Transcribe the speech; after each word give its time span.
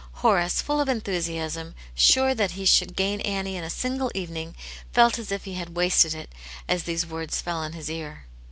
Horace, 0.25 0.63
full 0.63 0.81
of 0.81 0.89
enthusiasm, 0.89 1.75
sure 1.93 2.33
that 2.33 2.53
he 2.57 2.65
should 2.65 2.95
gain 2.95 3.21
Annie 3.21 3.55
in 3.55 3.63
a 3.63 3.69
single 3.69 4.11
evening, 4.15 4.55
felt 4.91 5.19
as 5.19 5.31
if 5.31 5.43
he 5.45 5.53
had 5.53 5.75
wasted 5.77 6.15
it 6.15 6.31
as 6.67 6.85
these 6.85 7.05
words 7.05 7.39
fell 7.39 7.57
on 7.57 7.73
his 7.73 7.87
ear. 7.87 8.25